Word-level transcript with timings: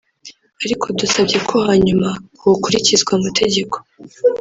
ariko 0.65 0.85
dusabye 0.99 1.37
ko 1.49 1.55
hanyuma 1.67 2.09
hokurikizwa 2.41 3.11
amategeko 3.19 3.75